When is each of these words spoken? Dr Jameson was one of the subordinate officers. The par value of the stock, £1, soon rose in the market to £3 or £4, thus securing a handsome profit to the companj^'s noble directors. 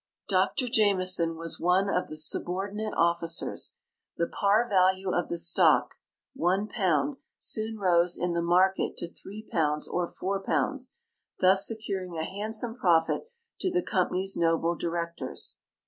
Dr 0.27 0.67
Jameson 0.67 1.37
was 1.37 1.59
one 1.59 1.87
of 1.87 2.07
the 2.07 2.17
subordinate 2.17 2.95
officers. 2.97 3.77
The 4.17 4.25
par 4.25 4.67
value 4.67 5.13
of 5.13 5.27
the 5.29 5.37
stock, 5.37 5.97
£1, 6.35 7.17
soon 7.37 7.77
rose 7.77 8.17
in 8.17 8.33
the 8.33 8.41
market 8.41 8.97
to 8.97 9.07
£3 9.07 9.87
or 9.91 10.07
£4, 10.11 10.89
thus 11.39 11.67
securing 11.67 12.17
a 12.17 12.23
handsome 12.23 12.73
profit 12.73 13.31
to 13.59 13.69
the 13.69 13.83
companj^'s 13.83 14.35
noble 14.35 14.73
directors. 14.75 15.59